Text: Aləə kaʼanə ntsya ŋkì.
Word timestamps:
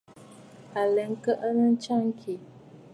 Aləə 0.79 1.07
kaʼanə 1.23 1.65
ntsya 1.73 1.95
ŋkì. 2.07 2.33